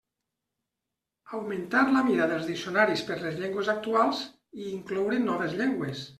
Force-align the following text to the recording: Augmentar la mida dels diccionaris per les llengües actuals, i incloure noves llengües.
Augmentar 1.39 1.83
la 1.97 2.01
mida 2.07 2.27
dels 2.31 2.49
diccionaris 2.53 3.05
per 3.11 3.19
les 3.27 3.39
llengües 3.43 3.71
actuals, 3.77 4.27
i 4.63 4.69
incloure 4.79 5.23
noves 5.29 5.57
llengües. 5.63 6.07